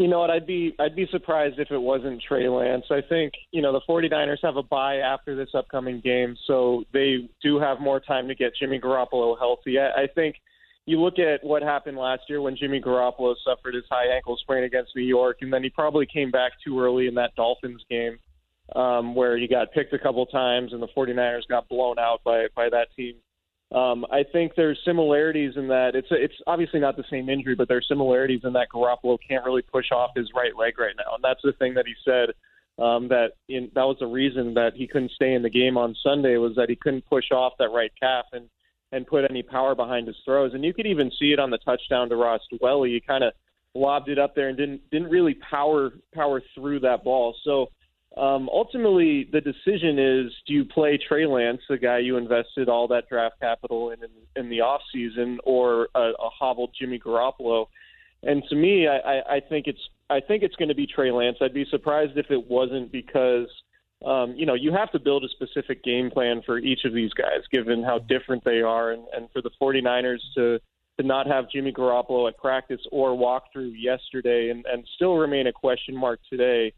You 0.00 0.08
know 0.08 0.20
what? 0.20 0.30
I'd 0.30 0.46
be 0.46 0.74
I'd 0.78 0.96
be 0.96 1.06
surprised 1.10 1.58
if 1.58 1.70
it 1.70 1.76
wasn't 1.76 2.22
Trey 2.26 2.48
Lance. 2.48 2.86
I 2.90 3.02
think 3.06 3.34
you 3.50 3.60
know 3.60 3.70
the 3.70 3.82
49ers 3.86 4.38
have 4.42 4.56
a 4.56 4.62
bye 4.62 4.96
after 4.96 5.36
this 5.36 5.50
upcoming 5.52 6.00
game, 6.00 6.38
so 6.46 6.84
they 6.94 7.28
do 7.42 7.60
have 7.60 7.80
more 7.80 8.00
time 8.00 8.26
to 8.28 8.34
get 8.34 8.52
Jimmy 8.58 8.80
Garoppolo 8.80 9.38
healthy. 9.38 9.78
I, 9.78 10.04
I 10.04 10.06
think 10.14 10.36
you 10.86 10.98
look 10.98 11.18
at 11.18 11.44
what 11.44 11.62
happened 11.62 11.98
last 11.98 12.22
year 12.30 12.40
when 12.40 12.56
Jimmy 12.56 12.80
Garoppolo 12.80 13.34
suffered 13.44 13.74
his 13.74 13.84
high 13.90 14.06
ankle 14.06 14.38
sprain 14.38 14.64
against 14.64 14.96
New 14.96 15.04
York, 15.04 15.40
and 15.42 15.52
then 15.52 15.62
he 15.62 15.68
probably 15.68 16.06
came 16.06 16.30
back 16.30 16.52
too 16.64 16.80
early 16.80 17.06
in 17.06 17.14
that 17.16 17.34
Dolphins 17.36 17.84
game 17.90 18.18
um, 18.74 19.14
where 19.14 19.36
he 19.36 19.46
got 19.46 19.70
picked 19.72 19.92
a 19.92 19.98
couple 19.98 20.24
times 20.24 20.72
and 20.72 20.82
the 20.82 20.88
49ers 20.96 21.46
got 21.46 21.68
blown 21.68 21.98
out 21.98 22.24
by 22.24 22.46
by 22.56 22.70
that 22.70 22.86
team. 22.96 23.16
Um, 23.72 24.04
I 24.10 24.24
think 24.24 24.54
there's 24.56 24.80
similarities 24.84 25.52
in 25.56 25.68
that 25.68 25.94
it's 25.94 26.08
it's 26.10 26.34
obviously 26.46 26.80
not 26.80 26.96
the 26.96 27.04
same 27.08 27.28
injury, 27.28 27.54
but 27.54 27.68
there's 27.68 27.86
similarities 27.86 28.40
in 28.42 28.52
that 28.54 28.68
Garoppolo 28.74 29.16
can't 29.26 29.44
really 29.44 29.62
push 29.62 29.92
off 29.92 30.10
his 30.16 30.28
right 30.34 30.56
leg 30.56 30.78
right 30.78 30.94
now, 30.96 31.14
and 31.14 31.22
that's 31.22 31.42
the 31.44 31.52
thing 31.52 31.74
that 31.74 31.86
he 31.86 31.94
said 32.04 32.30
um, 32.84 33.06
that 33.08 33.32
in, 33.48 33.70
that 33.74 33.84
was 33.84 33.96
the 34.00 34.06
reason 34.06 34.54
that 34.54 34.74
he 34.74 34.88
couldn't 34.88 35.12
stay 35.12 35.34
in 35.34 35.42
the 35.42 35.50
game 35.50 35.76
on 35.76 35.94
Sunday 36.02 36.36
was 36.36 36.56
that 36.56 36.68
he 36.68 36.74
couldn't 36.74 37.06
push 37.06 37.30
off 37.30 37.52
that 37.58 37.70
right 37.70 37.92
calf 38.00 38.24
and 38.32 38.48
and 38.92 39.06
put 39.06 39.30
any 39.30 39.44
power 39.44 39.76
behind 39.76 40.08
his 40.08 40.16
throws, 40.24 40.52
and 40.52 40.64
you 40.64 40.74
could 40.74 40.86
even 40.86 41.12
see 41.16 41.32
it 41.32 41.38
on 41.38 41.50
the 41.50 41.58
touchdown 41.58 42.08
to 42.08 42.16
Ross 42.16 42.40
Dwelley. 42.52 42.94
He 42.94 43.00
kind 43.00 43.22
of 43.22 43.32
lobbed 43.74 44.08
it 44.08 44.18
up 44.18 44.34
there 44.34 44.48
and 44.48 44.58
didn't 44.58 44.80
didn't 44.90 45.10
really 45.10 45.34
power 45.34 45.92
power 46.12 46.42
through 46.56 46.80
that 46.80 47.04
ball. 47.04 47.36
So 47.44 47.70
um, 48.16 48.48
ultimately, 48.52 49.28
the 49.30 49.40
decision 49.40 49.98
is: 49.98 50.32
do 50.46 50.52
you 50.52 50.64
play 50.64 50.98
Trey 50.98 51.26
Lance, 51.26 51.60
the 51.68 51.78
guy 51.78 51.98
you 51.98 52.16
invested 52.16 52.68
all 52.68 52.88
that 52.88 53.08
draft 53.08 53.36
capital 53.40 53.90
in 53.90 54.02
in, 54.02 54.10
in 54.44 54.50
the 54.50 54.60
off 54.60 54.80
season, 54.92 55.38
or 55.44 55.88
a, 55.94 56.10
a 56.18 56.28
hobbled 56.36 56.74
Jimmy 56.78 56.98
Garoppolo? 56.98 57.66
And 58.22 58.42
to 58.50 58.56
me, 58.56 58.88
I, 58.88 58.98
I, 58.98 59.36
I 59.36 59.40
think 59.40 59.66
it's 59.68 59.80
I 60.10 60.20
think 60.20 60.42
it's 60.42 60.56
going 60.56 60.70
to 60.70 60.74
be 60.74 60.88
Trey 60.88 61.12
Lance. 61.12 61.36
I'd 61.40 61.54
be 61.54 61.66
surprised 61.70 62.18
if 62.18 62.30
it 62.30 62.50
wasn't 62.50 62.90
because 62.90 63.46
um, 64.04 64.34
you 64.36 64.44
know 64.44 64.54
you 64.54 64.72
have 64.72 64.90
to 64.90 64.98
build 64.98 65.24
a 65.24 65.28
specific 65.28 65.84
game 65.84 66.10
plan 66.10 66.42
for 66.44 66.58
each 66.58 66.80
of 66.84 66.92
these 66.92 67.12
guys, 67.12 67.42
given 67.52 67.84
how 67.84 68.00
different 68.00 68.44
they 68.44 68.60
are, 68.60 68.90
and, 68.90 69.04
and 69.16 69.28
for 69.32 69.40
the 69.40 69.50
49ers 69.62 70.18
to 70.34 70.58
to 70.98 71.06
not 71.06 71.28
have 71.28 71.48
Jimmy 71.48 71.72
Garoppolo 71.72 72.28
at 72.28 72.36
practice 72.38 72.80
or 72.90 73.16
walk 73.16 73.44
through 73.52 73.68
yesterday, 73.68 74.50
and, 74.50 74.66
and 74.66 74.84
still 74.96 75.14
remain 75.14 75.46
a 75.46 75.52
question 75.52 75.96
mark 75.96 76.18
today 76.28 76.72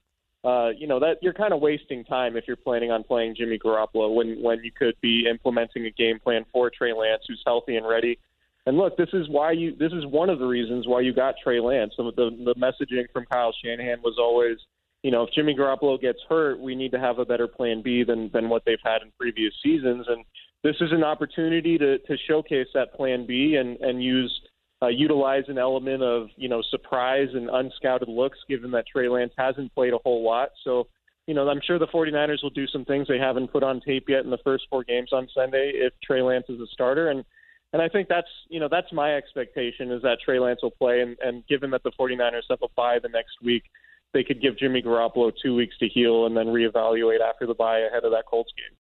uh, 0.45 0.71
you 0.77 0.87
know 0.87 0.99
that 0.99 1.19
you're 1.23 1.33
kind 1.33 1.53
of 1.53 1.61
wasting 1.61 2.05
time 2.05 2.37
if 2.37 2.45
you're 2.47 2.57
planning 2.57 2.91
on 2.91 3.05
playing 3.05 3.37
Jimmy 3.37 3.59
Garoppolo 3.59 4.15
when 4.15 4.43
when 4.43 4.59
you 4.65 4.73
could 4.73 4.95
be 5.01 5.27
implementing 5.31 5.87
a 5.87 5.91
game 5.91 6.19
plan 6.19 6.45
for 6.53 6.71
Trey 6.71 6.93
Lance, 6.93 7.23
who's 7.29 7.43
healthy 7.47 7.77
and 7.77 7.87
ready. 7.87 8.19
And 8.67 8.77
look, 8.77 8.97
this 8.97 9.09
is 9.13 9.29
why 9.29 9.53
you 9.53 9.77
this 9.77 9.93
is 9.93 10.05
one 10.07 10.31
of 10.31 10.41
the 10.41 10.47
reasons 10.47 10.87
why 10.87 11.01
you 11.01 11.13
got 11.13 11.37
Trey 11.43 11.61
Lance. 11.61 11.95
Some 11.97 12.07
of 12.07 12.17
the 12.17 12.31
the 12.45 12.55
messaging 12.55 13.05
from 13.13 13.27
Kyle 13.27 13.55
Shanahan 13.65 14.01
was 14.03 14.17
always, 14.19 14.59
you 15.03 15.13
know, 15.13 15.23
if 15.25 15.31
Jimmy 15.33 15.55
Garoppolo 15.55 16.01
gets 16.01 16.19
hurt, 16.29 16.59
we 16.59 16.75
need 16.75 16.91
to 16.93 16.99
have 16.99 17.21
a 17.21 17.25
better 17.25 17.47
plan 17.47 17.83
B 17.83 18.03
than 18.03 18.29
than 18.33 18.49
what 18.49 18.65
they've 18.65 18.79
had 18.85 19.03
in 19.03 19.13
previous 19.19 19.55
seasons. 19.63 20.07
And 20.09 20.25
this 20.65 20.77
is 20.81 20.91
an 20.91 21.05
opportunity 21.05 21.79
to 21.79 21.99
to 21.99 22.17
showcase 22.29 22.69
that 22.75 22.95
plan 22.95 23.27
B 23.27 23.57
and 23.61 23.77
and 23.81 24.03
use 24.03 24.41
uh, 24.83 24.89
utilize 24.89 25.45
an 25.49 25.59
element 25.59 26.03
of 26.03 26.29
you 26.37 26.49
know 26.49 26.63
surprise 26.71 27.29
and 27.33 27.49
unscouted 27.49 28.09
looks, 28.09 28.39
given 28.49 28.71
that 28.73 28.85
Trey 28.87 29.09
Lance 29.09 29.33
hasn't 29.39 29.75
played 29.75 29.93
a 29.93 29.99
whole 29.99 30.25
lot. 30.25 30.51
So, 30.65 30.89
you 31.27 31.35
know, 31.35 31.49
I'm 31.49 31.61
sure 31.65 31.79
the 31.79 31.87
49ers 31.87 32.43
will 32.43 32.51
do 32.51 32.67
some 32.67 32.85
things 32.85 33.07
they 33.07 33.19
haven't 33.19 33.53
put 33.53 33.63
on 33.63 33.81
tape 33.81 34.07
yet 34.09 34.25
in 34.25 34.31
the 34.31 34.39
first 34.43 34.65
four 34.69 34.83
games 34.83 35.11
on 35.13 35.29
Sunday 35.35 35.73
if 35.75 35.93
Trey 36.03 36.21
Lance 36.23 36.47
is 36.49 36.61
a 36.61 36.67
starter, 36.73 37.11
and 37.11 37.25
and 37.73 37.81
I 37.81 37.89
think 37.89 38.09
that's 38.09 38.29
you 38.49 38.59
know 38.59 38.69
that's 38.71 38.93
my 38.93 39.15
expectation 39.15 39.93
is 39.93 40.03
that 40.03 40.19
Trey 40.25 40.41
Lance 40.41 40.61
will 40.63 40.73
play, 40.73 41.01
and, 41.01 41.17
and 41.23 41.47
given 41.47 41.71
that 41.71 41.85
the 41.85 41.93
49ers 41.93 42.43
have 42.51 42.63
a 42.63 42.69
bye 42.77 42.99
the 43.01 43.09
next 43.09 43.41
week, 43.43 43.65
they 44.13 44.25
could 44.25 44.43
give 44.43 44.59
Jimmy 44.59 44.83
Garoppolo 44.83 45.33
two 45.43 45.55
weeks 45.55 45.79
to 45.79 45.89
heal 45.89 46.27
and 46.27 46.37
then 46.37 46.47
reevaluate 46.47 47.21
after 47.21 47.47
the 47.47 47.55
bye 47.55 47.79
ahead 47.79 48.05
of 48.05 48.11
that 48.11 48.25
Colts 48.27 48.53
game. 48.57 48.77